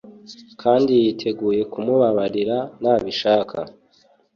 [0.61, 3.57] kandiyiteguye kumubabarira nabishaka.